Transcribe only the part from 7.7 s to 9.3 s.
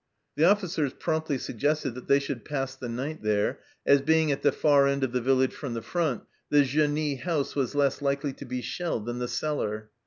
less likely to be shelled than the